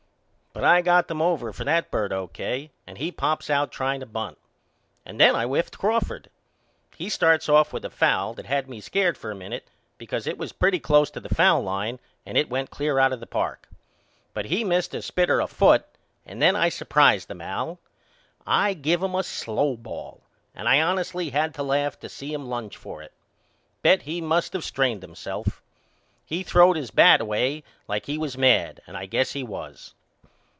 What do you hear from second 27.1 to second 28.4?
way like he was